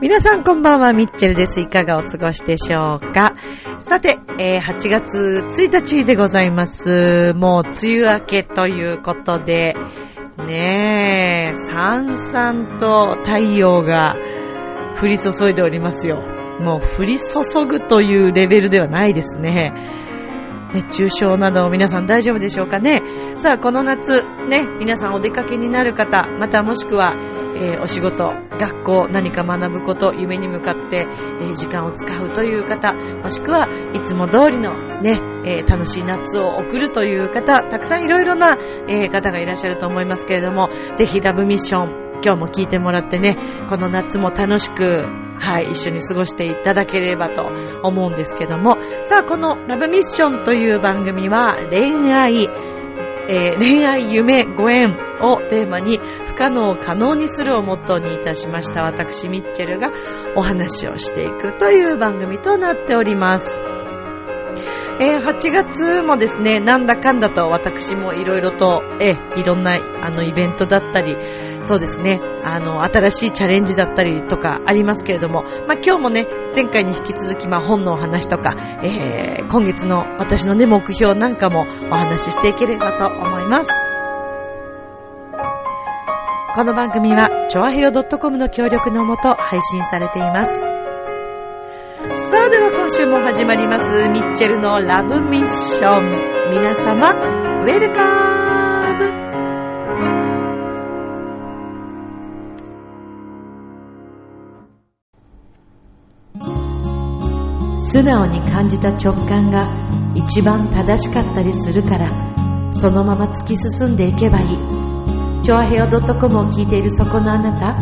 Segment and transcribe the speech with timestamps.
[0.00, 1.60] 皆さんこんばんは、ミッチェルです。
[1.60, 3.34] いかがお過ごしでしょうか？
[3.78, 7.32] さて、えー、8月1日でございます。
[7.34, 9.74] もう梅雨明けということで、
[10.46, 14.14] ねえ、さんさんと太陽が
[15.00, 16.22] 降り注いでおりますよ。
[16.60, 19.72] もう降り注ぐというレベルではないですね。
[20.74, 23.02] 熱中症など皆さん大丈夫でしょうかね
[23.36, 27.14] さあ、この夏、ね、皆さんお出かけになる方、またもしくは、
[27.62, 31.06] えー、お仕事、学校、何か学ぶこと、夢に向かって、
[31.40, 38.58] えー、時間を使うという方、もしくはいつも通りのね、えー、楽しい夏を送るという方、たくさんいろいろな、
[38.88, 43.36] え方がいらっしゃると思いますけれども、ぜひラブミッション、今日も聞いてもらってね、
[43.68, 45.04] この夏も楽しく、
[45.38, 47.48] はい、一緒に過ごしていただければと
[47.82, 52.44] 思うんですけども、さあ、このラブミッションという番組は恋愛、
[53.28, 59.88] えー、恋愛、夢、ご縁をテーマに不可能を可能にするをモットーにいたしました私ミッチェルが
[60.34, 63.60] お話をしていくという番組となっております。
[65.00, 71.16] えー、8月もですね、なんだかんだと私もいろいろと、えー、いろんなあのイベントだったり、
[71.60, 83.91] そうですね、あの、新しいチャレンジだったりとかありますけれども、まあ、今日もね、前回に引き続き、まあ、本のお話とか、えー、今月の私のね、目標なんかもお話ししていければと思います。
[86.54, 90.52] この番組は、ちょあへよ .com の協力のもと配信されています。
[90.60, 90.66] さ
[92.44, 96.50] あでは今週も始まります、ミッチェルのラブミッション。
[96.50, 97.08] 皆様、
[97.62, 98.02] ウェルカ
[98.98, 99.12] ム
[107.80, 109.66] 素直に感じた直感が
[110.14, 112.10] 一番正しかったりするから
[112.72, 115.11] そのまま突き進んでいけばいい
[115.42, 117.74] チョアヘオ .com を聞いているそこのあなた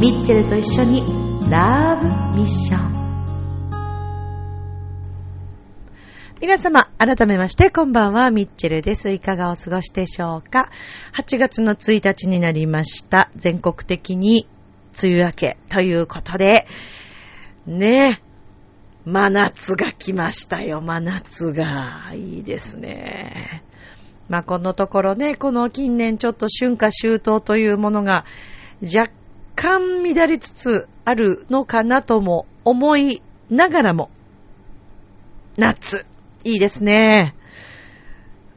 [0.00, 1.02] ミッチェルと一緒に
[1.50, 2.06] ラブ
[2.38, 3.02] ミッション
[6.40, 9.10] 皆様、改めまして、こんばんは、ミッチェルです。
[9.10, 10.70] いかがお過ごしでしょうか
[11.14, 13.30] ?8 月の1日になりました。
[13.36, 14.48] 全国的に
[15.00, 16.66] 梅雨明けということで、
[17.66, 18.22] ね、
[19.04, 22.10] 真夏が来ましたよ、真夏が。
[22.14, 23.62] いいですね。
[24.32, 28.24] まあ、このところね、この近年ちょっと春夏秋冬というものが
[28.82, 29.12] 若
[29.54, 34.08] 干乱れつつあるのかなとも思いながらも、
[35.58, 36.06] 夏。
[36.44, 37.34] いいですね。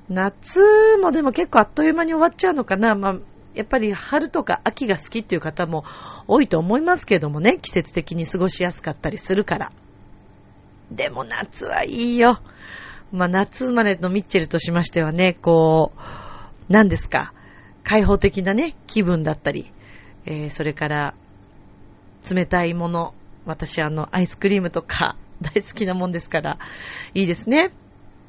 [0.08, 0.62] 夏
[1.02, 2.96] もでも結構あっという間に終わっちゃうのかな。
[2.96, 3.16] まあ、
[3.54, 5.84] やっぱり春とか秋が好きっていう方も
[6.26, 9.74] 多いと思いますけどもね、季節的に過ごしやすかったりするから。
[10.90, 12.40] でも夏はいいよ。
[13.16, 16.00] まあ夏生まれのミッチェルとしましてはね、こう、
[16.70, 17.34] 何ですか、
[17.84, 19.72] 開放的なね、気分だったり、
[20.26, 21.14] えー、それから
[22.30, 23.14] 冷たいもの、
[23.46, 26.60] 私あの、アイスクリームとか、 大好きなもんですから、
[27.14, 27.72] いいですね。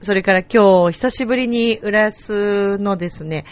[0.03, 3.45] それから今日、久しぶりに浦安のですね、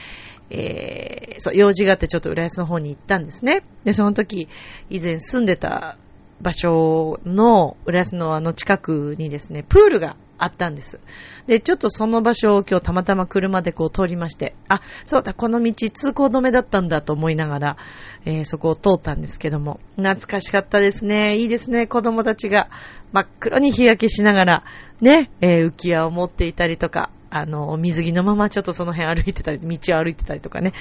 [0.51, 3.65] えー、そう、用事があってちょっと浦安の方に行ったんですね。
[3.85, 4.49] で、その時、
[4.91, 5.97] 以前住んでた
[6.43, 11.01] 場所の、浦安のあの近くにですね、プールがあったんです。
[11.47, 17.77] で、ちょっとその場所を今日たまたま車でこう通りまして、あ、そうだ、この道通行止めだったんだと思いながら、
[18.25, 21.37] えー、そこを通ったんですけども、懐かしかったですね。
[21.37, 22.69] いいですね、子供たちが
[23.13, 24.65] 真っ黒に日焼けしながら、
[25.01, 30.73] ね、えー、浮き輪を持っていたりとか、あの、水着のままちょっとその辺歩いてたり、道を歩いてたりとかね。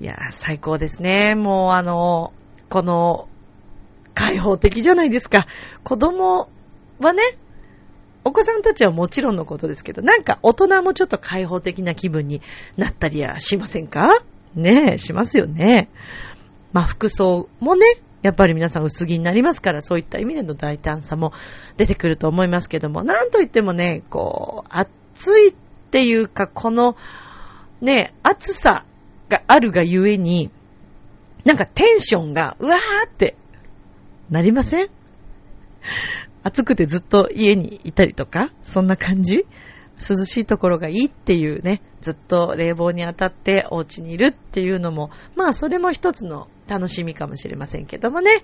[0.00, 1.34] いや、最高ですね。
[1.34, 2.32] もうあの、
[2.70, 3.28] この、
[4.14, 5.46] 開放的じゃないですか。
[5.84, 6.48] 子供
[6.98, 7.36] はね、
[8.24, 12.40] お子さんたちはもちろんのことですけど、なんか大人もちょっと開放的な気分に
[12.76, 14.08] なったりはしませんか？
[14.54, 15.88] ねえ、しますよね。
[16.72, 17.86] まあ服装もね、
[18.22, 21.32] やっぱり皆さん薄着になりますから、そういった意味での大胆さも
[21.76, 25.54] 出てくると思いますけども、なんといってもね、こう、暑いっ
[25.90, 26.96] ていうか、この、
[27.80, 28.84] ね、暑さ
[29.28, 30.50] があるがゆえに、
[31.44, 33.36] なんかテンションが、うわーって
[34.30, 34.88] なりません？
[36.42, 39.46] 暑くてずっと家にいたりとか、そんな感じ？
[39.98, 48.42] 涼しいところがいいっていうね、ずっと冷房に当たってお家にいるっていうのも、まあそれも一つの楽しみかもしれませんけどもね。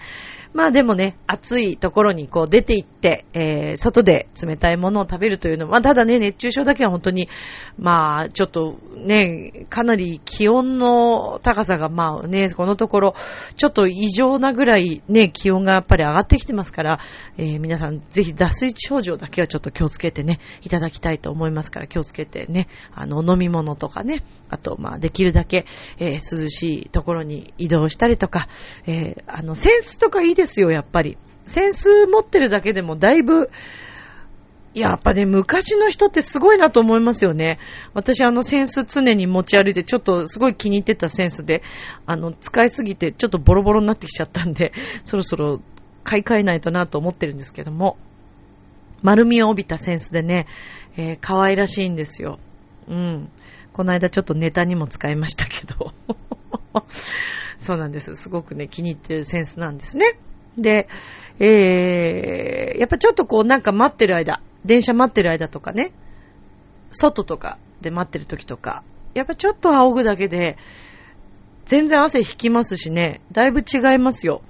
[0.53, 7.31] まあでもね、暑いところにこう出て行って、えー、外で冷たいものを食べるというのは、まあただね、熱中症だけは本当に、
[7.79, 13.15] まあちょっとね、かなり気温の高さがまあね、このところ、
[13.57, 17.01] ちょっと異常なぐらいね、気温がやっぱり上がってきてますから、
[17.39, 25.65] えー、皆さんぜひ脱水症状だけはちょっと気をつけてね、いただきたいと思いますから気をつけてね、あの、飲み物とかね、あと、まあできるだけ、
[25.99, 28.49] えー、涼しいところに移動したりとか、
[28.87, 31.17] えー、あの、センスとかいいですよ、やっぱり。
[31.47, 33.51] センス持ってるだけでもだいぶ、
[34.75, 37.59] やっぱね、昔の人ってすごいなと思いますよね。
[37.95, 41.63] 私あのセンス常に持ち歩いて、ちょっとすごい気に入ってたセンスで、
[42.07, 44.73] あの、使いすぎてちょっとボロボロになってきちゃったんで、
[45.05, 45.61] そろそろ
[46.05, 47.97] 買い替えないとなと思ってるんですけども、
[49.03, 50.47] 丸みを帯びたセンスでね、
[50.97, 52.39] えー、可愛らしいんですよ。
[52.89, 53.31] うん。
[53.73, 55.93] この間ちょっとネタにも使いましたけど。
[57.59, 58.15] そうなんです。
[58.17, 60.19] すごくね、気に入ってるセンスなんですね。
[60.57, 60.89] で、
[61.39, 65.93] えー、やっぱちょっとこうなんか待ってる間、電車待ってる間とかね、
[66.91, 68.83] 外とかで待ってる時とか、
[69.15, 70.57] やっぱちょっと仰ぐだけで、
[71.67, 74.43] 全然汗引きますしね、だいぶ違いますよ。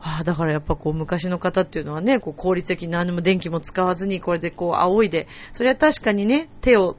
[0.00, 6.96] ああ、だからやっぱこう昔の方っていうのはね、こう効率的に何も電気も使わずにこれでこう仰いで、それは確かにね、手を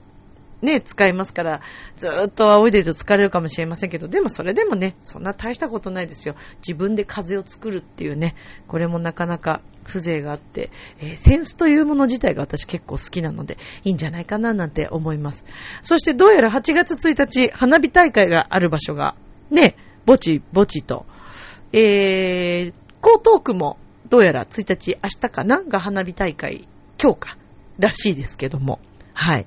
[0.64, 1.62] ね、使いますから、
[1.98, 6.36] ずっと仰いでると疲れるかもしれませんけど、でもそれでもね、そんな大したことないですよ。
[6.60, 8.36] 自分で風を作るっていうね、
[8.68, 10.72] これもなかなか風情があって、
[11.02, 15.46] えー、センスというもの自体が私結構好きなので、いいんじゃないかななんて思います。
[15.82, 19.16] そしてどうやら8月1日、花火大会がある場所が、
[19.52, 19.76] ね、
[20.06, 21.06] ぼちぼちと、
[21.74, 23.78] えー、江東区も、
[24.10, 26.70] どうやら1日、明日かなが花火大会、
[27.02, 27.38] 今日か、
[27.80, 28.80] らしいですけども。
[29.14, 29.46] はい。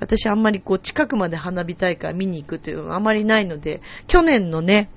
[0.00, 4.90] 私あんまりこう近くまで花火大会見に行くというのはあまりないので、去年のね、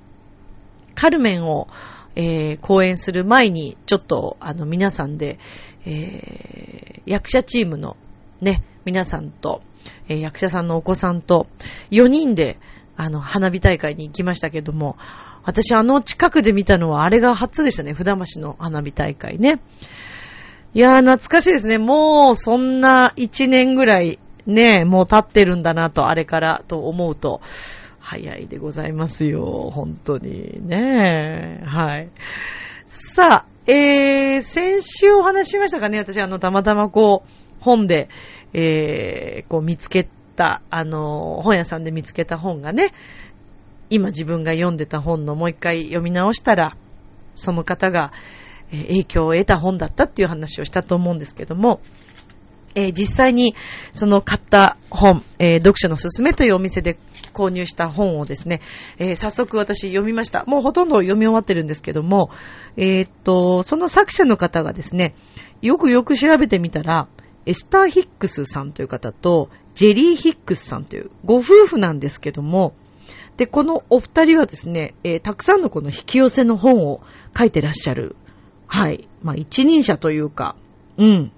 [0.94, 1.68] カルメンを、
[2.16, 5.38] えー、公演する前に、ちょっと、あの、皆さんで、
[5.86, 7.96] えー、役者チームの
[8.40, 9.62] ね、皆さんと、
[10.08, 11.46] えー、役者さんのお子さんと、
[11.90, 12.58] 4人で、
[12.96, 14.96] あの、花火大会に行きましたけども、
[15.42, 19.60] 私あの近くで見たのはあれが初でしたね、札橋の花火大会ね。
[20.74, 21.78] いやー、懐かしいですね。
[21.78, 24.18] もう、そんな1年ぐらい
[24.50, 27.40] ねえ、もう経ってるんだなと、あれからと思うと、
[27.98, 29.70] 早いでございますよ。
[29.72, 30.66] 本当に。
[30.66, 31.64] ねえ。
[31.64, 32.10] はい。
[32.86, 37.30] さあ、えー、先週お話ししましたかね私、あの、たまたまこう、
[37.60, 38.08] 本で、
[38.52, 42.90] えー、こう見つけた、あの、本屋さんで見つけた本がね、
[43.90, 46.76] 今自分が読んでた本のもう一回読み直したら、
[47.34, 48.12] その方が、
[48.70, 51.80] 影響を得た本だったっていう話をしたと思うんですけども、
[52.74, 53.54] えー、実際に
[53.92, 56.98] その買った本、えー、読書のすすめというお店で
[57.32, 58.60] 購入した本をですね、
[58.98, 60.44] えー、早速私読みました。
[60.46, 62.30] もうほとんど読み終わってるんですけども、
[62.76, 65.14] えっと、その作者の方がですね、
[65.62, 67.08] よくよく調べてみたら、
[67.46, 72.74] エスター・ヒックスさんという方と、ジェリー・ヒックスさんというご夫婦なんですけども、
[73.36, 77.00] で、このお二人はですね、えー、たくさんのこの引き寄せの本を
[77.36, 78.16] 書いてらっしゃる。
[78.66, 79.08] はい。
[79.22, 80.56] まあ、一人者というか、
[80.98, 81.32] うん。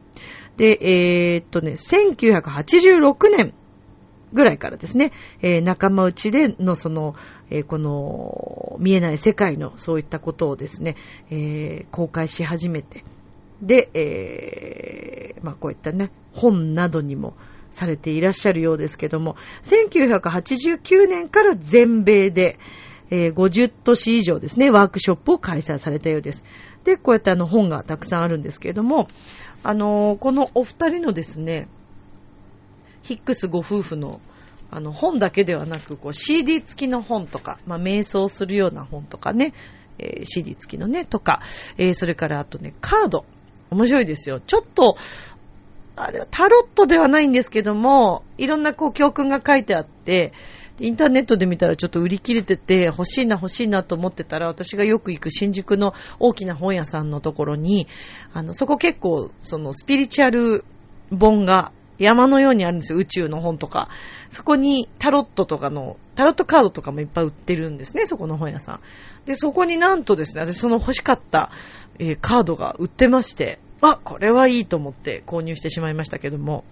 [0.62, 3.53] で、えー、っとね、1986年
[4.32, 5.11] ぐらいからですね、
[5.41, 7.17] えー、仲間内でのその、
[7.50, 10.94] えー、この見えない世界のそういったことをですね、
[11.31, 13.05] えー、公開し始めて、
[13.61, 17.35] で、え、まあこういったね、本などにも
[17.73, 22.61] されていらっしゃるようですけども、1989年から全米で、
[23.12, 26.45] えー、50都市以上ですね、ワークショップを開催されたようです。
[26.85, 29.07] で、こうやってあの本がたくさんあるんですけれども、
[29.62, 31.69] あのー、このお二人のですね、
[33.02, 34.21] ヒックスご夫婦の
[34.71, 39.52] あの本だけではなく、こう CD 付きの本とか、まあ、瞑想するような本とかね、
[39.99, 41.42] えー、CD 付きのね、とか、
[41.76, 43.26] えー、それからあとね、カード。
[43.71, 44.40] 面白いですよ。
[44.40, 44.97] ちょっと、
[45.97, 50.33] あれはタロットではないんですけども、いろんなこう教訓が書いてあって、
[50.81, 57.87] インターネットで見たらちょっと売り切れてて欲しいな欲しいなと思ってたら私がよく行く新宿の大きな本屋さんのところに、
[58.33, 60.64] あの、そこ結構そのスピリチュアル
[61.11, 62.99] 本が山のようにあるんですよ。
[62.99, 63.88] 宇宙の本とか。
[64.31, 68.81] そこにタロットとかの、タロットカードとかもいっぱい売ってるんですね、そこの本屋さん。
[69.26, 71.50] で、そこになんとですね、私その欲しかった、
[71.99, 76.64] えー、カードが売ってまして、あ、これはいいと思って購入してしまいましたけども、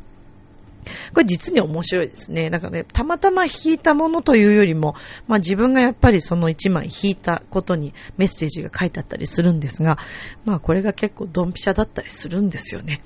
[1.12, 2.50] これ実に面白いですね。
[2.50, 4.94] なんかね、たまたま引いたものというよりも、
[5.26, 9.98] まあ自分がやっぱりその一枚引いたことにメッセージが書いてあったりするんですが、
[10.44, 13.02] まあこれが結構ドンピシャだったりするんですよね。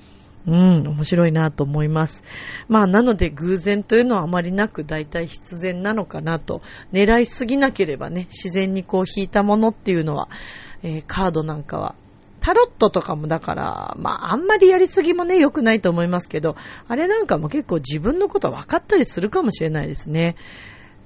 [0.47, 2.23] うん、面白いなと思います。
[2.67, 6.61] まあ、なので偶然というのはあまりなく、大体必然なのかなと。
[6.93, 10.29] 狙いすぎなければね、自然にこう引いたものっていうのは、
[10.83, 11.95] えー、カードなんかは
[12.45, 16.55] タロットとかもだから、まああんまりやりすぎもね、良くないと思いますけど、
[16.87, 20.35] あれなんかも結構自分のこと分かったりするかもしれないですね。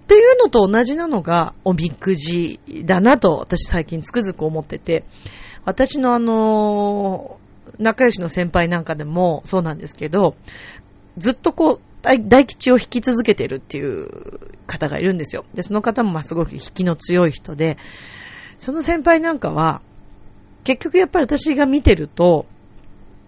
[0.04, 5.06] っていうのと同じなのが、おみくじだなと、私最近つくづく思ってて、
[5.64, 7.38] 私のあの
[7.78, 10.36] 仲良しの先輩なんかでもそうなんですけど、
[11.18, 15.46] ずっとこう、大大吉を引き続けてるっていう方がいるんですよ。
[15.54, 17.78] で、その方もまあすごく引きの強い人で、
[18.58, 19.82] その先輩なんかは、
[20.64, 22.46] 結局やっぱり私が見てると、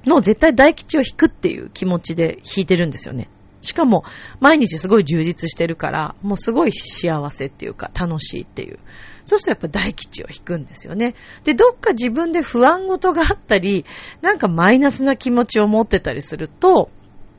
[0.05, 3.29] もう絶対大吉を引くっていう気持ちで引いてるんですよね。
[3.61, 4.03] しかも、
[4.39, 8.79] 毎日すごい充実してるから、もうすごい幸せっていうか、楽しいっていう。
[9.23, 11.13] そうするとやっぱ大吉を引くんですよね。
[11.43, 13.85] で、どっか自分で不安事があったり、
[14.21, 16.89] なんかマイナスな気持ちを持ってたりすると、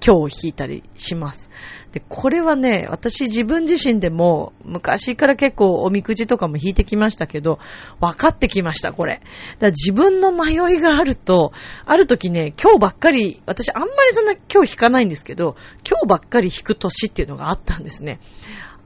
[0.04, 1.50] 今日を引いたりします。
[1.92, 7.60] で、これはね、私自分自身でも昔から結構おみくじとかも引いてきましたけど、
[8.00, 9.14] 分かってきました、これ。
[9.14, 9.26] だか
[9.60, 11.52] ら自分の迷いがあると、
[11.86, 15.56] ある時ね、今日ばっかり、私あんまりそんな今日引かないんですけど、
[15.88, 18.18] 今日ばっかり引く年っていうのがあったんですね。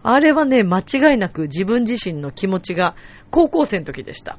[0.03, 2.95] あれはね、間違いなく自分自身の気持ちが
[3.31, 4.39] 高校生の時でした。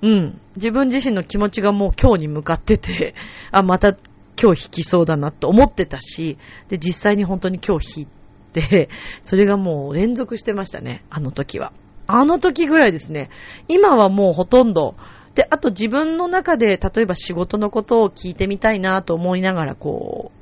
[0.00, 0.40] うん。
[0.56, 3.14] 自分自身の気持ちがもう今日に向かってて、
[3.50, 3.96] あ、また
[4.40, 8.06] 今日弾きそうだなと思ってたし、で、実際に本当に今日弾い
[8.52, 8.88] て、
[9.22, 11.72] それがもう連続してましたね、あの時は。
[12.06, 13.28] あの時ぐらいですね。
[13.68, 14.94] 今はもうほとんど、
[15.34, 20.38] で、あと自分の中で、例えば仕事のことを聞いてみたいなと思いながら、こう、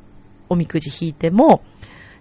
[0.48, 1.62] おみくじ引いても、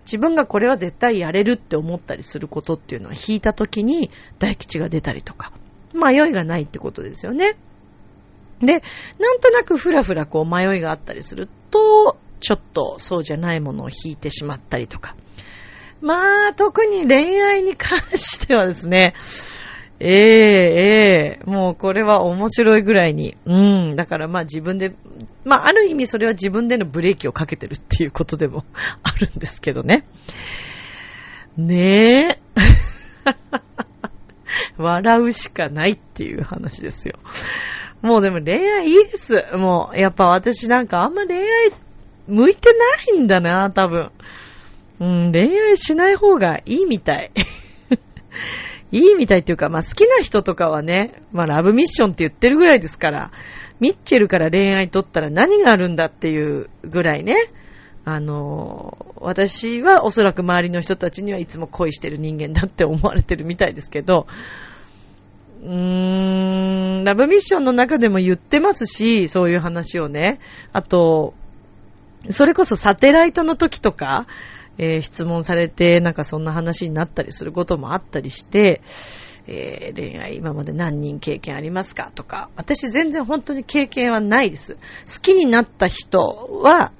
[0.06, 5.52] 自分がこれは絶対やれるって思ったりすることっていうのは引いた時に大吉が出たりとか、
[5.94, 7.58] 迷いがないってことですよね。
[8.60, 8.84] で、
[9.20, 15.16] なんとなくふらふらこう迷いがあったりすると、ちょっとそうじゃないものを引いてしまったりとか。
[16.02, 19.14] まあ、特に恋愛に関してはですね、
[20.00, 23.38] ええええもうこれは面白いぐらいに。
[23.46, 23.56] う
[23.94, 23.96] ん。
[23.96, 24.94] だからまあ自分で、
[25.46, 28.66] まあある意味それは自分でのブレーキをかけてるっていうことでも
[29.04, 30.06] あるんですけどね。
[31.58, 32.40] ねえ。
[34.78, 37.16] 笑うしかないっていう話ですよ。
[38.06, 39.48] もうでも恋愛いいです。
[39.58, 41.72] もう、やっぱ私なんかあんま恋愛
[42.28, 44.12] 向いてないんだな、多分。
[45.00, 47.32] うん、恋愛しない方がいいみたい。
[48.92, 53.32] いいみたいっていうか、まあ好きな人とかはね、まあラブミッションって言ってるぐらいですから、
[53.80, 57.34] ミッチェルから恋愛取ったら何があるんだっていうぐらいね、
[58.06, 64.28] あの、私はおそらく周りの人たちにはいつも恋してる人間だって思われてるみたいですけど、
[65.66, 70.40] うーん、ラブミッションの中でも言ってますし、そういう話をね。
[70.74, 71.34] あと、
[72.30, 74.28] それこそサテライトの時とか、
[74.78, 78.82] えー、質問されて、なんかそんな話になったりすることもあったりして、
[79.48, 82.12] えー、恋愛今まで何人経験ありますか？
[82.14, 84.76] とか、私全然本当に経験はないです。
[84.76, 84.80] 好
[85.22, 86.20] きになった人
[86.64, 86.92] は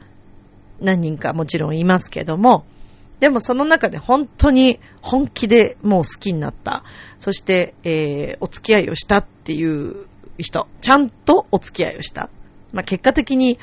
[0.80, 2.66] 何人かもちろんいますけども、
[3.20, 6.84] でもその中で本当に本気でもう好きになった。
[7.18, 10.08] そして、えー、お付き合いをしたっていう
[10.38, 10.68] 人。
[10.82, 12.30] ちゃんとお付き合いをした。
[12.74, 13.58] まあ、結果的に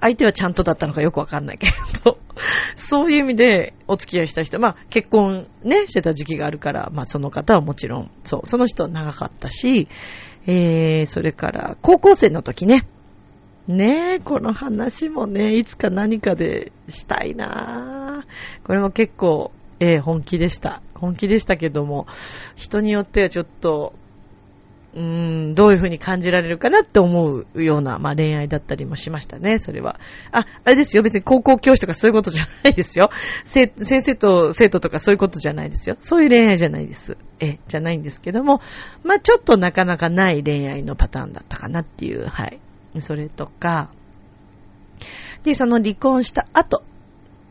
[0.00, 1.68] 相手はちゃんとだったのかよくわかんないけ
[2.04, 2.18] ど、
[2.76, 9.88] そういう意味でお付き合いした人、まあ結婚ね、してた時期があるから、まあその方はもちろん、そう、その人は長かったし、
[10.46, 12.86] えー、それから高校生の時ね、
[13.66, 18.07] ねえ、この話もね、いつか何かでしたいなぁ
[18.64, 20.82] これも結構、えー、本気でした。
[20.94, 22.06] 本気でしたけども、
[22.56, 23.94] 人によってはちょっと、
[24.94, 30.00] うーん、どういう風に感じられるかなって思うような、まあ恋愛だったりもしましたね、それは。
[30.32, 33.10] あ、あれですよ、別に高校教師とかそういうことじゃないですよ。
[33.44, 35.96] 先生と生徒とかそういうことじゃないですよ。
[36.00, 37.16] そういう恋愛じゃないです。
[37.38, 38.60] え、じゃないんですけども、
[39.04, 42.58] まあちょっとなかなかない恋愛のパターンだったかなっていう、はい。
[42.98, 43.90] それとか、
[45.42, 46.82] で、その離婚した後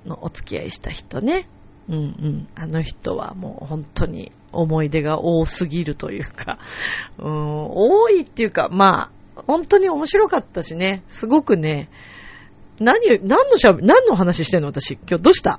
[0.08, 1.48] のお付き合いした人ね。
[1.90, 2.48] うんうん。
[2.56, 6.60] あの人はもう本当に思い出が多すぎるというか、
[7.20, 11.90] うん、多いっていうか、まあ、本当に面白かったしね、すごくね、
[12.80, 15.58] 何、何のしゃ、何の話してんの私、今日どうした？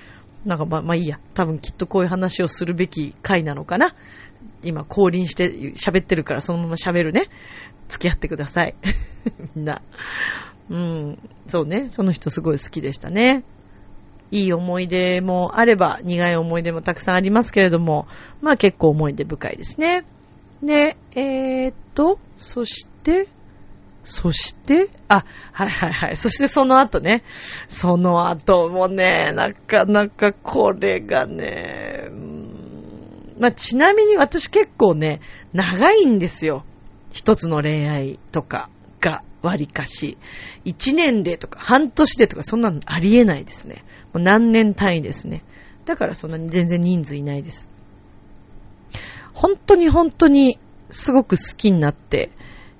[0.44, 1.18] なんかまあ、まあいいや。
[1.34, 3.94] 多分きっとこういう話をするべき回なのかな。
[4.62, 7.28] 今降臨して喋ってるからそのまま喋るね。
[7.88, 8.74] 付き合ってください。
[9.54, 9.82] みんな。
[10.70, 11.18] うん。
[11.48, 11.88] そうね。
[11.88, 13.44] その人すごい好きでしたね。
[14.30, 18.06] いい思い出もあれば、苦い思い出もたくさんありますけれども、
[18.40, 20.04] まあ結構思い出深いですね。
[20.62, 23.28] で、えー、っと、そして、
[24.04, 26.16] そして、あ、はいはいはい。
[26.16, 27.22] そしてその後ね。
[27.68, 32.08] その後もね、なかなかこれがね、
[33.38, 35.20] まあ、ちなみに私結構ね、
[35.52, 36.64] 長いんですよ。
[37.12, 38.68] 一つの恋愛とか
[39.00, 40.18] が割かし。
[40.64, 43.84] 一年でとか半年でとかそんなのありえないですね。
[44.12, 45.42] もう何年単位ですね。
[45.84, 47.68] だからそんなに全然人数いないです。
[49.32, 50.58] 本当に本当に
[50.90, 52.30] すごく好きになって、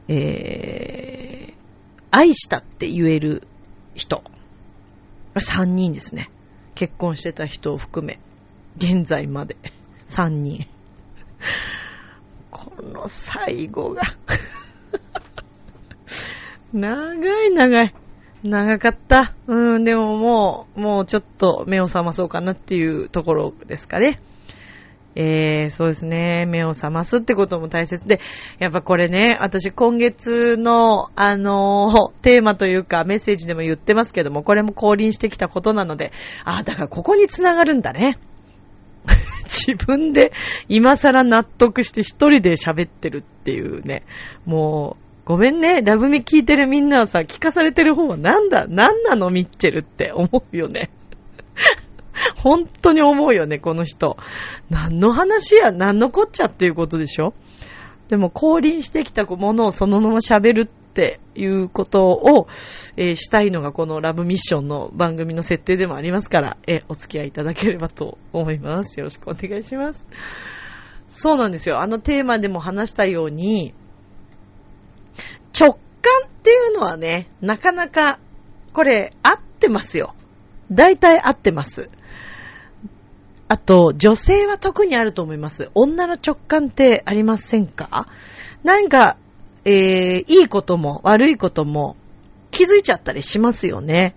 [0.09, 1.55] えー、
[2.11, 3.47] 愛したって言える
[3.95, 4.23] 人。
[5.35, 6.31] 3人ですね。
[6.75, 8.19] 結婚してた人を含め。
[8.77, 9.57] 現在まで。
[10.09, 10.67] 3人。
[12.51, 14.03] この最後が
[16.73, 17.95] 長い長い。
[18.43, 19.35] 長かった。
[19.47, 24.21] うん、でももう、もうちょっと目を覚まそうかなっていうところですかね。
[25.17, 26.47] えー、そうですね。
[26.47, 28.21] 目を覚ますってことも大切で、
[28.59, 36.13] やっぱこれね、私今月の、あのー、テーマというかメッセージでも言ってますけども、これも降臨してきたことなので、
[36.45, 38.19] あ、だからここにつながるんだね。
[39.45, 40.33] 自分で
[40.69, 44.05] 今更納得して一人で喋ってるっていうね。
[44.47, 45.81] もう、ごめんね。
[45.81, 49.31] ラブミ聞いてるみんなはさ、聞かされてる方はなんだ、なんなの？
[49.31, 50.91] ミッチェルって思うよね。
[52.43, 54.17] 本当に思うよね、この人。
[54.71, 57.35] 何の話や、何のこっちゃっていうことでしょ？
[58.09, 62.49] でも降臨してきたものをそのまま喋るっていうことを、
[62.97, 68.99] えー、したいのがこのラブミッションの番組の設定でもありますから、えー、お付き合いいただければと思います。
[68.99, 70.05] よろしくお願いします。
[71.07, 71.81] そうなんですよ。
[71.81, 73.75] あのテーマでも話したように、
[75.59, 75.79] 直感
[76.27, 78.19] っていうのはね、なかなか、
[78.73, 80.15] これ、合ってますよ。
[80.71, 81.91] 大体合ってます。
[83.49, 85.71] あと、女性は特にあると思います。
[85.75, 88.07] 女の直感ってありませんか？
[88.63, 89.17] なんか、
[89.65, 91.97] えー、いいことも悪いことも
[92.53, 94.15] 気づいちゃったりしますよね。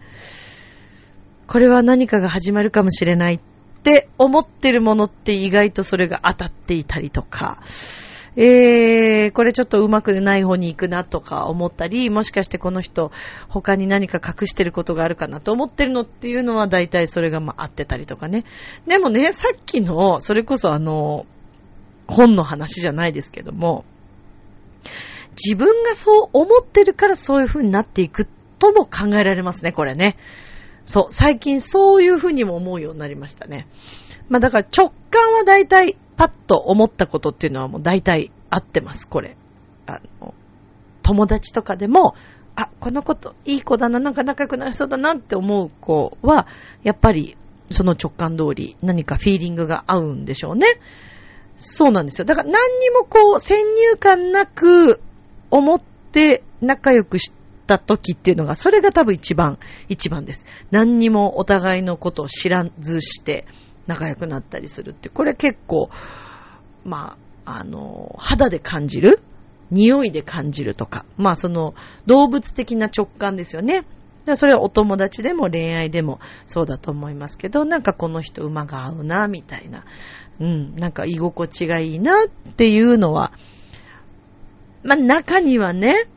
[1.48, 3.40] これは何かが始まるかもしれないっ
[3.82, 7.62] て思ってるものって意外とそれが当たっていたりとか、
[8.36, 13.12] えー、これちょっとうまくない方に行くなとか思ったり、もしかしてこの人、
[13.48, 18.44] 他に何か隠してることがあるかなと思ってるのっていうのは大体それがまあ合ってたりとかね。
[18.88, 21.26] でもね、さっきの、それこそあの、
[22.08, 23.86] 本の話じゃないですけども、
[25.42, 28.28] 自分がそう思ってるからそういう風になっていく
[28.60, 30.18] とも考えられますね、これね。
[30.86, 33.68] そう、最近そういう風にも思うようになりましたね。
[34.30, 39.36] まあだから直感は大体パッと思ったことっていうのはもう大体合ってます、これ。
[39.88, 40.34] あの、
[41.02, 42.16] 友達とかでも、
[42.56, 46.48] あ、この子といい子だな、なんか仲良くなりそうだなって思う子は、
[46.84, 47.36] やっぱり
[47.72, 50.68] その直感通り何かフィーリングが合うんでしょうね。
[51.56, 52.26] そうなんですよ。
[52.26, 55.02] だから何にもこう先入観なく
[55.50, 57.34] 思って仲良くし
[57.68, 60.46] た時っていうのが、それが多分一番、一番です。
[60.72, 63.46] 何にもお互いのことを知らずして、
[63.88, 65.90] 仲良くなったりするって、これ結構、
[66.86, 69.22] まあ、あの、肌で感じる
[69.72, 71.74] 匂いで感じるとか、まあその
[72.06, 73.86] 動物的な直感ですよね。
[74.36, 79.84] それはお友達でも恋愛でもそうだと思いますけど、なんかこの人馬が合うな、みたいな。
[80.40, 83.34] うん、なんか居心地がいいなっていうのは、
[84.84, 86.08] まあ中にはね、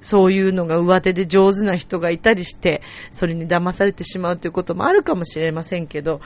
[0.00, 6.20] そういうのが上手で上手な人がいたりして、それに騙されてしまうということもあるかもしれませんけど、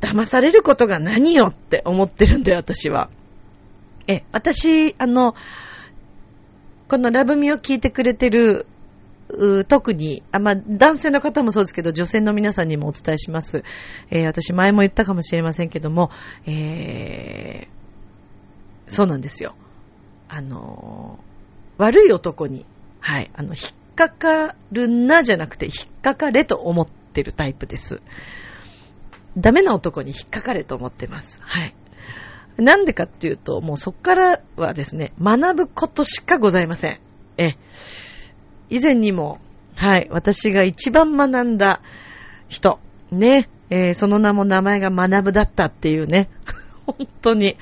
[0.00, 3.10] 騙されることが何よって思ってるんだよ、私は。
[4.06, 5.34] え、私、あの、
[6.88, 8.66] このラブミを聞いてくれてる、
[9.68, 13.62] 特に、あ、まあ、男性の方もそうですけど、女性の皆さんにもお伝えします。
[14.10, 16.10] えー、私前も言ったかもしれませんけども、
[16.46, 19.54] えー、そうなんですよ。
[20.28, 21.18] あの
[21.76, 22.66] 悪い男に、
[23.00, 28.00] はい、あの、引っかかるなじゃなくて、引っかかれと思ってるタイプです。
[29.36, 31.40] ダメな男に引っかかれと思ってます。
[31.42, 31.74] はい。
[32.58, 37.00] なんでかっていうと、もうそっからはですね、学ぶことしかございません。
[37.38, 37.52] え、
[38.68, 39.40] 以前にも、
[39.76, 41.80] はい、私が一番学んだ
[42.48, 42.78] 人、
[43.10, 46.28] ね、えー、その名も名前が学ぶだったっていうね、
[46.86, 47.56] 本当に、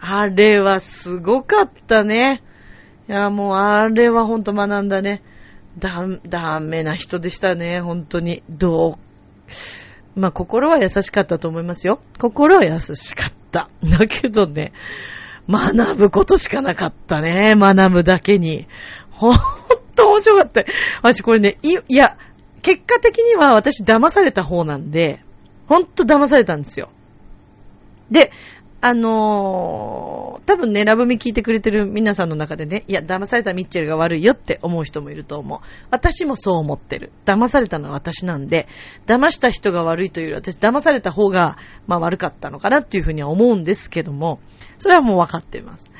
[0.00, 2.42] あれはすごかったね。
[3.08, 5.22] いや、もうあれは本当学んだね。
[5.78, 8.42] だ、ダメな人でしたね、本当に。
[8.48, 9.52] どう、
[10.16, 12.00] まあ、心は優しかったと思いますよ。
[12.18, 13.68] 心は優しかった。
[13.84, 14.72] だけどね、
[15.48, 17.54] 学ぶことしかなかったね。
[17.56, 18.66] 学ぶだけに。
[19.10, 19.38] ほん
[19.94, 20.64] と面白かった。
[21.02, 22.16] 私これね、い、いや、
[22.62, 25.22] 結果的には私騙された方なんで、
[25.68, 26.88] ほんと騙されたんですよ。
[28.10, 28.32] で、
[28.80, 30.15] あのー、
[30.46, 35.58] 多分ね、ラブミ聞いてくれてる皆さんの中でね、いや、騙されたミッチェルが悪いよって思う人もいると思う。
[35.90, 37.10] 私もそう思ってる。
[37.24, 38.68] 騙されたのは私なんで、
[39.06, 41.56] 騙した人が悪いというより私、騙された方が、
[41.88, 44.38] まあ悪かったのかなっていうふうには思うんですけども、
[44.78, 45.90] それはもう分かっています。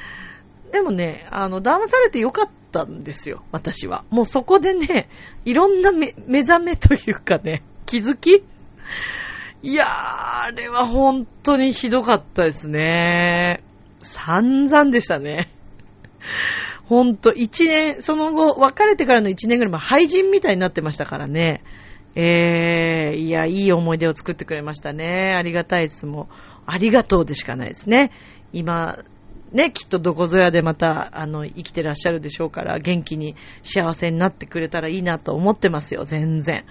[0.70, 4.04] でもね、あの、騙されてよかったんですよ、私は。
[4.10, 5.08] もうそこでね、
[5.44, 8.44] いろんな目覚めというかね、気づき
[9.62, 13.64] いやー、あれは本当にひどかったですね。
[14.06, 15.50] 散々でしたね。
[16.86, 21.62] ほんと、一年、その後、別れてからの一年ぐらい、まあ、廃人みたいになってましたからね。
[22.14, 25.34] えー、いや、いい思い出を作ってくれましたね。
[25.36, 26.06] ありがたいです。
[26.06, 26.34] もう、
[26.66, 28.10] ありがとうでしかないですね。
[28.52, 28.98] 今、
[29.52, 36.64] ね、きっとどこぞやでまた、あの、生きてらっしゃるでしょうから、元気に幸せになってくれたらいいなと思ってますよ、全然。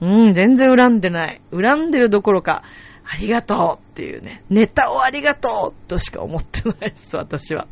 [0.00, 1.40] うん、全然恨んでない。
[1.52, 2.62] 恨んでるどころか、
[3.12, 7.66] ありがとうっていうね、ネタをありがとうとしか思ってないです、私は。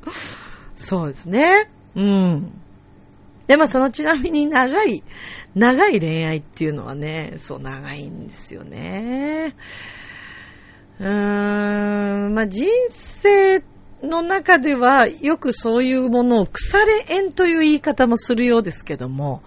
[0.75, 1.71] そうですね。
[1.95, 2.61] うん。
[3.47, 5.05] で、まあそのちなみに長い、
[5.55, 9.55] 長い恋愛っていうのはね、そう長いんですよね。
[10.99, 13.63] うーん、まあ人生
[14.03, 19.43] の中ではよくそういうものを腐れ縁という言い方もするようですけども、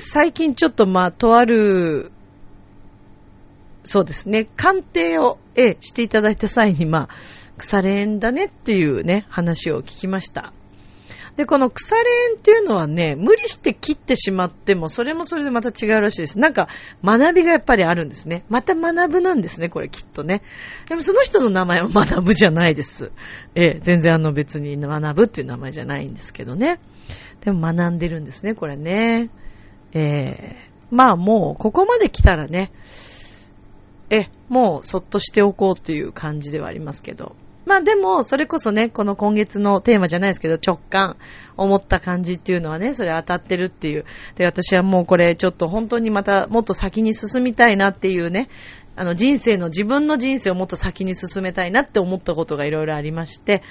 [0.00, 2.10] 最近ちょっとまあ、とある、
[3.86, 7.08] そうですね、鑑定を、えしていただいた際に、まあ、
[7.56, 10.52] 腐れ縁だねっていうね、話を聞きました。
[11.36, 16.38] で、この腐れ縁っていうのはね、無理して切ってしまっても、それもそれでまた違うらしいです。
[16.38, 16.68] なんか、
[17.04, 18.44] 学びがやっぱりあるんですね。
[18.48, 20.42] また学ぶなんですね、これきっとね。
[20.88, 23.12] でもその人の名前は学ぶじゃないです。
[23.54, 26.80] ええ、全然あの別に学ぶっていう名前じゃないんですけどね。
[27.42, 29.28] でも学んでるんですね、これね。
[29.92, 30.54] えー、
[30.90, 32.72] まあもうここまで来たらね、
[34.10, 37.34] え、もうそっとしておこうという感じではありますけど。
[37.66, 41.16] まあでも、それこそね、この今月のテーマじゃないですけど、直感、
[41.56, 44.04] 思った感じっていうのはね、それ当たってるっていう。
[44.36, 48.48] で、私はもうこれちょっと本当にまたもっと先に進みたいなっていうね、
[48.94, 53.64] あの人生の、自分の人生をもっと先に進めたいなって思ったことがいろいろありまして、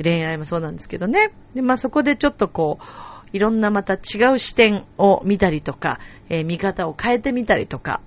[0.00, 1.32] 恋愛もそうなんですけどね。
[1.54, 2.84] で、まあそこでちょっとこう、
[3.32, 8.02] いろんなまた違う視点を見たりとか、えー、見方を変えてみたりとか。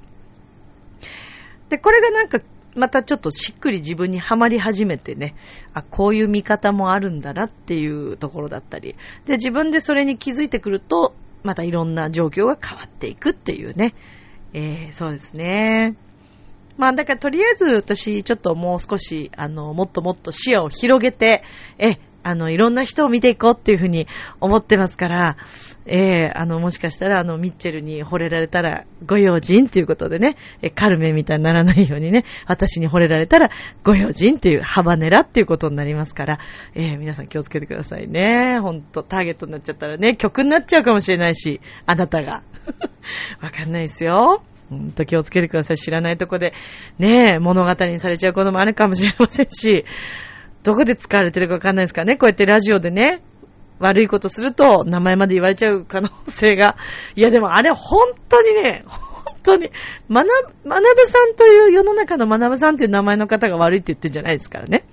[1.76, 2.40] で、これがなんか、
[2.76, 5.36] またちょっとしっくり自分にはまり始めてね、
[5.74, 8.96] あ、こういう見方もあるんだなっていうところだったり。
[9.26, 13.94] で、自分でそれに気づいてくると、またいろんな状況が変わっていくっていうね。
[14.54, 15.98] えー、そうですね。
[16.78, 21.44] まあ、だからとりあえず私、ちょっともう少し、あの、もっともっと視野を広げて、
[21.78, 24.08] え、あの、いろんな人を見ていこうっていうふうに
[24.42, 25.38] 思ってますから、
[25.86, 33.52] ええー、あの、もしかしたら、あの、ミッチェルに惚れられたら、ご用心っていうことでね、えカルメみたいにならないようにね、私に惚れられたら、
[33.84, 36.40] ご用心っていう、ハバネラっていうことになりますから、
[36.74, 38.58] ええー、皆さん気をつけてくださいね。
[38.60, 42.42] ほんと、ターゲットになっちゃったらね、曲になっちゃうかもしれないし、あなたが。
[43.40, 44.42] わかんないですよ。
[44.72, 45.78] ほんと気をつけてください。
[45.78, 46.54] 知らないとこで、
[46.98, 49.86] ねえ、物語にされちゃうこともあるかもしれませんし、
[50.66, 52.18] どこで使われてるかわかんないですからね。
[52.18, 53.22] こうやってラジオでね、
[53.80, 56.76] 悪いことすると名前まで言われちゃう可能性が。
[57.16, 59.70] いやでもあれ本当にね、本当に、
[60.08, 60.34] まな、
[60.66, 64.86] まなぶさんという世の中のまなぶさんという名前の方が悪いって言ってるんじゃないですからね。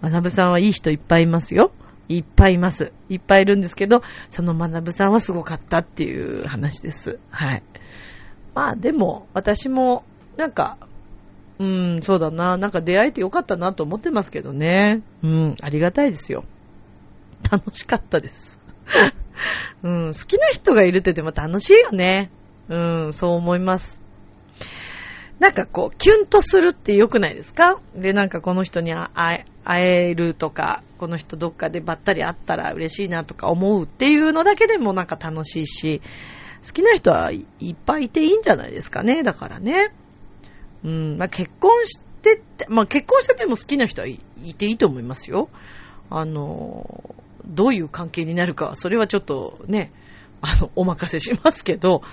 [0.00, 1.70] まなぶさんはいい人いっぱいいますよ。
[2.08, 2.92] いっぱいいます。
[3.10, 7.20] いっぱいいるんですけど、そのまなぶさんはすごかったっていう話です。
[7.30, 7.62] はい。
[8.54, 10.04] まあでも、私も、
[10.38, 10.78] なんか、
[11.60, 12.56] うん、そうだな。
[12.56, 15.02] なんか出会えてよかったなと思ってますけどね。
[15.22, 16.44] うん、ありがたいですよ。
[17.50, 18.58] 楽しかったです。
[19.84, 22.30] うん、好きな人がいるってでも楽しいよね。
[22.70, 24.00] うん、そう思います。
[25.38, 27.78] なんかこう、キュンとするって良くないですか？
[27.94, 36.00] で、なんかこの人に会えるとか、この人どっかでばったり会ったら嬉しいなとか思うっていうのだけでもなんか楽しいし、
[36.66, 39.22] 好きな人はいっぱいいていいんじゃないですかね。
[39.22, 39.92] だからね。
[40.84, 44.18] うん、まあ、結婚してって、まあ、結婚してても好きな人はい
[44.56, 45.48] ていいと思いますよ。
[46.10, 47.14] あの、
[47.46, 49.92] どういう関係になるか、それはちょっとね、
[50.40, 52.06] あの、お任せしますけど、好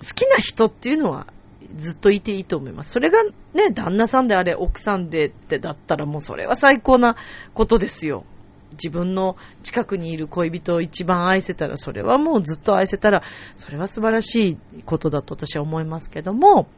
[0.00, 1.26] きな人っていうのは
[1.74, 2.92] ずっといていいと思います。
[2.92, 7.16] それがね、旦那さんであれ、奥さんでってだったらもうそれは最高な
[7.54, 8.24] ことですよ。
[8.72, 13.22] 自分の近くにいる恋人を一番愛せたら、それはもうずっと愛せたら、
[13.54, 16.68] それは素晴らしいことだと私は思いますけども、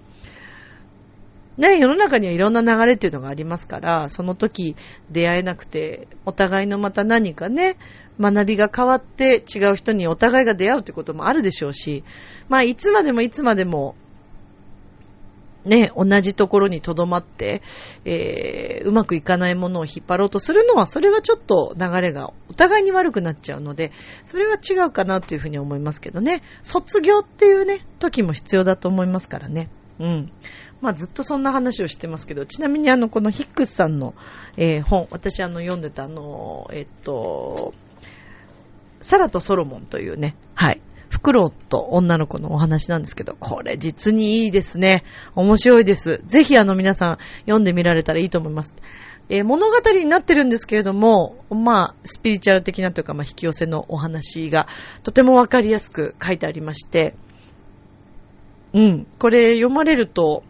[1.59, 4.77] ね、世の中にはいろんな流れっていうのがありますから、その時
[5.11, 7.77] 出会えなくて、お互いのまた何かね、
[8.21, 12.05] 学びが変わって違う人にお互いが出会うってこともあるでしょうし、
[12.49, 13.97] まあいつまでもいつまでも、
[15.65, 17.63] ね、同じところに留まって、
[18.05, 23.91] えー、うまくいかないものを引っ張ろうとするのは、それはちょっと流れがお互いに悪くなっちゃうので、
[24.25, 26.43] それは違うかなというふうに思いますけどね。
[26.63, 29.69] 卒業っていうね、時も必要だと思いますからね。
[29.99, 30.33] うん。
[30.81, 34.15] まあずっとそんな話をしてますけど、ちなみにあの、このヒックスさんの、
[34.57, 37.75] えー、本、私あの、読んでたあの、えっと、
[39.01, 40.81] サラとソロモンというね、はい。
[41.09, 45.05] フクロウと女の子のお話なんですけど、これ実にいいですね。
[45.35, 46.21] 面白いです。
[46.27, 48.75] ぜひあの皆さん読んでみられたらいいと思います。
[49.31, 54.67] えー、物語になってるんですけれども、まあ、スピリチュアル的なというか、まあ、引き寄せのお話が
[55.03, 57.15] とてもわかりやすく書いてありまして、
[58.73, 60.45] うん、これ読まれると、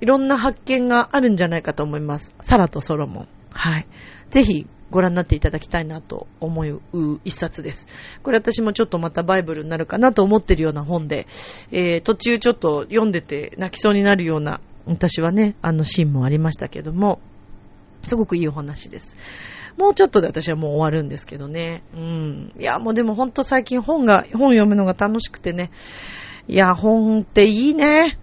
[0.00, 2.34] いろんな発見があるんじゃないかと思います。
[2.40, 3.28] サラとソロモン。
[3.52, 3.86] はい。
[4.30, 6.80] ぜひご覧になっていただきたいなと思う
[7.24, 7.86] 一冊です。
[8.22, 11.26] これ私もちょっとまたバイブルになるかなと思ってるような本で、
[11.72, 17.20] えー、途中ちょっと読んでて泣きそうになるような、私はね、あのシーンもありましたけども、
[18.02, 19.16] すごくいいお話です。
[19.76, 21.82] もうちょっとで私はもう終わるんですけどね。
[21.94, 22.52] うん。
[22.58, 25.70] いや、もうでもほんと最近本が、本読むのが楽しくてね。
[26.48, 28.18] いや、本っていいね。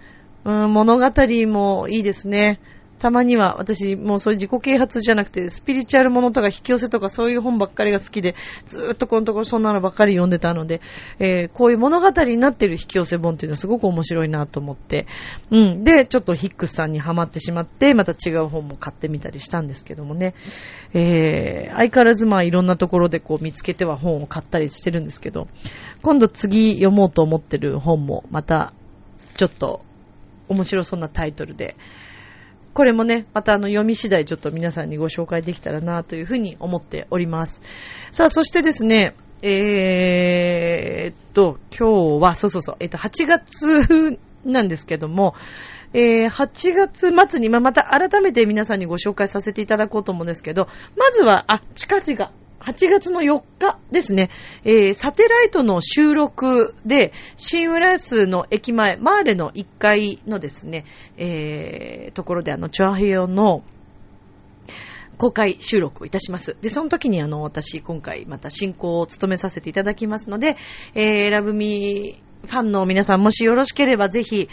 [0.46, 1.12] うん、物語
[1.48, 2.60] もいいですね。
[3.04, 8.34] たまには私もうそういう自己啓発じゃなくてスピリチュアルものとか引き寄せとかそういう本ばっかりが好きで
[8.66, 10.80] ずーっとこのところそんなのばっかり読んでたので、
[11.20, 15.06] えー、こういう物語になってる引き寄せ本っていうのはすごく面白いなと思って、
[15.52, 15.84] うん。
[15.84, 20.34] で、ちょっとヒックスさんにハマってしまって、また違う本も買ってみたりしたんですけどもね。
[20.94, 25.50] えー、相変わらずまあいろんなところでこう見つけては本を買ったりしてるんですけど、
[26.04, 28.72] 今度次読もうと思ってる本もまた
[29.36, 29.82] ちょっと
[30.54, 31.76] 面白そうなタイトルで、
[32.74, 37.62] これもね、またあの読み次第ちょっと皆さんにご紹介できたらなというふうに思っております。
[38.12, 45.36] さあ、そしてですね、えー、っと、今日は、そうそうそう、えー、っと、8月なんですけども、
[45.94, 52.32] えー、8月末に、まあ、また改めて皆さんにご紹介させていただこうと思うんですけど、まずは、あ、近々、
[52.66, 54.30] 8月の4日ですね、
[54.64, 60.86] えー、サテライトの収録で、新浦安の駅前、マーレの1階のですね、
[61.18, 63.64] えー、ところであの、チョアヘヨの、
[65.18, 66.58] 公開収録をいたします。
[66.62, 70.58] で、その時にあの、私、今回また進行を務めさせていただきますので、
[70.96, 74.50] えー、ラブミーファンの皆さんもしよろしければぜひ、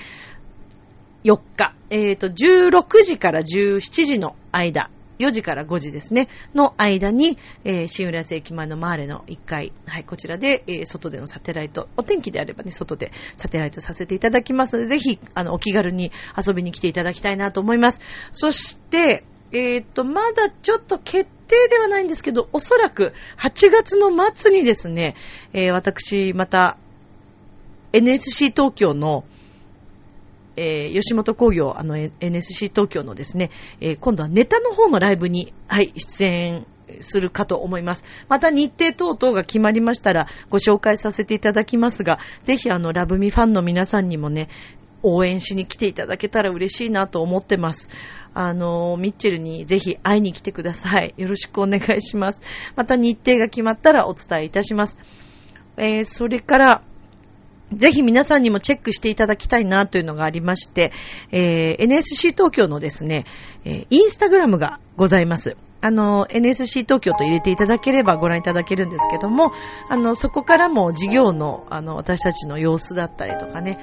[1.24, 18.00] 4日、えっ、ー、と、16時から17時の間、4時から5時ですね、の間に、えー、新浦安駅前のマーレの1階、はい、こちらで、えー、外でのサテライト、お天気であればね、外でサテライトさせていただきますので、ぜひ、あの、お気軽に遊びに来ていただきたいなと思います。
[18.32, 25.16] そして、えっ、ー、と、まだちょっと決定ではないんですけど、おそらく8月の末にですね、
[25.52, 26.78] えー、私、また、
[27.92, 29.24] NSC 東京の、
[30.62, 36.66] えー、吉本工業、あの、NSC 東京のですね、えー、今度はネタの方のライブに、はい、出演
[37.00, 38.04] するかと思います。
[38.28, 44.48] また日程等々が決まりましたらご紹介させていただきますが、ぜひあの、ラブミファンの皆さんにもね、
[45.02, 47.88] 応援しに来ていただけたら嬉しいなと思ってます。
[48.34, 51.14] あの、ミッチェルにぜひ会いに来てください。
[51.16, 52.42] よろしくお願いします。
[52.76, 54.98] また日程が決まったらお伝えいたします。
[55.78, 56.82] えー、それから、
[57.72, 60.92] ぜひ皆さんにもチェックしていただきたいなというのがありまして、
[61.30, 63.24] えー、NSC 東京のですね、
[63.64, 65.56] えー、インスタグラムがございます。
[65.82, 69.52] あの、NSC 東京と入れていただければご覧いただけるんですけども、
[69.88, 73.78] あの、そこからも事業の、あの、私たちの様子だったりとかね、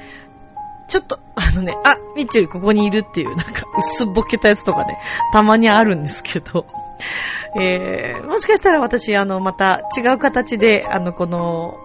[0.88, 5.00] ちょっと、あのね、あ、ミッチェルここにいるっていう、なんか、薄っぼけたやつとかね、
[5.34, 6.66] たまにあるんですけど、
[7.60, 11.78] えー、もしかしたら私、あの、また違う形で、あの、この、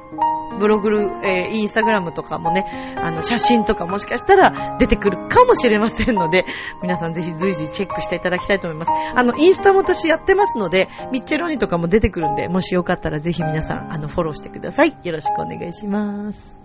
[0.58, 6.44] ブログル、えー、インスタグラムとかもね、あの、写真とかもしかしたら出てくるかもしれませんので、
[6.82, 8.92] 皆さんぜひ随時チェックしていただきたいと思います。
[9.14, 14.96] あの、インスタも私やってますので、ミッチェロニとかも出てくるんで、もしよかったらぜひ皆さん、あの、フォローしてください。
[15.02, 16.56] よろしくお願いします。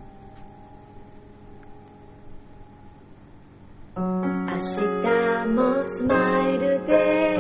[3.98, 4.04] 明
[4.54, 7.40] 日もスマイルで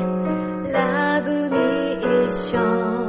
[0.71, 3.06] ラブミー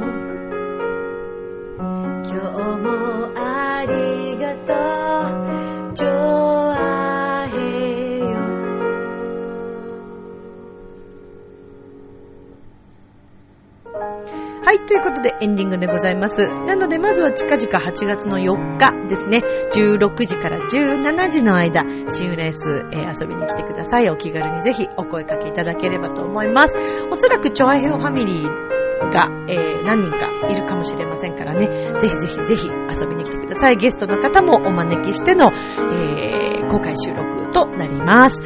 [14.69, 16.47] はい、ということでエンディングでございます。
[16.47, 24.09] なので、まずは近々8月の4日ですね、16時から17時の間、新浦安、えー、遊びに来てください。
[24.11, 26.75] お気軽にぜひお声かけいただければと思います。
[27.09, 28.78] おそらく、チョアヘオファミリー
[29.09, 31.99] が、えー、何人かいるかもしれませんからね。
[31.99, 33.77] ぜひぜひぜひ遊びに来てください。
[33.77, 38.43] ゲストの方もお招きしての、えー、公開収録となります。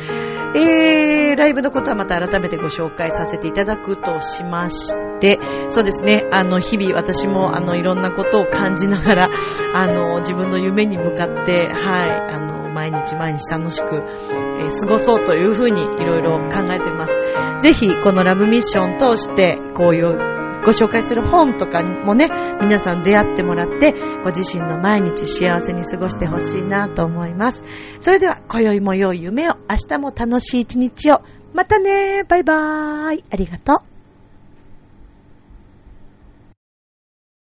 [0.56, 9.30] えー、ライブのことはまた改めてご紹介させていただくとしまして、そうですね、あの、日々私もあの、いろんなことを感じながら、
[9.74, 17.20] あの、自分の夢に向かって、はい、あの、毎日毎日楽しく、えー、過ごそうというふうにいろいろ考えています。
[17.62, 22.28] ぜひ、このラブミッション通して、こういうご紹介する本とかもね、
[22.62, 27.64] 皆さん出会ってもらって、ご自身の毎日幸せに過ごしてほしいなと思います。
[28.00, 31.22] それでは、今宵も良い夢を、明日も楽しい一日を。
[31.54, 33.93] またねバイバーイありがとう。